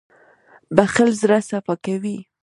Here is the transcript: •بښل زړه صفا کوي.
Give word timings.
•بښل 0.75 1.09
زړه 1.21 1.37
صفا 1.49 1.75
کوي. 1.85 2.17